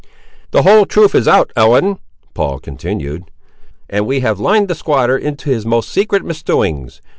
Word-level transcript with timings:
"The 0.49 0.63
whole 0.63 0.87
truth 0.87 1.13
is 1.13 1.27
out, 1.27 1.51
Ellen," 1.55 1.99
Paul 2.33 2.57
continued, 2.57 3.25
"and 3.87 4.07
we 4.07 4.21
have 4.21 4.39
lined 4.39 4.67
the 4.67 4.73
squatter 4.73 5.15
into 5.15 5.51
his 5.51 5.63
most 5.63 5.89
secret 5.89 6.25
misdoings. 6.25 7.01